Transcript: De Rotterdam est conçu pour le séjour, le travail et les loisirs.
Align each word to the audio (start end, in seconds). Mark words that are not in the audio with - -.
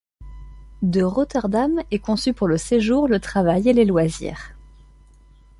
De 0.81 1.03
Rotterdam 1.03 1.83
est 1.91 1.99
conçu 1.99 2.33
pour 2.33 2.47
le 2.47 2.57
séjour, 2.57 3.07
le 3.07 3.19
travail 3.19 3.69
et 3.69 3.73
les 3.73 3.85
loisirs. 3.85 4.55